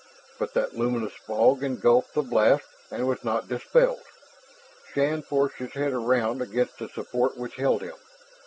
[0.39, 4.01] But that luminous fog engulfed the blast and was not dispelled.
[4.95, 7.97] Shann forced his head around against the support which held him.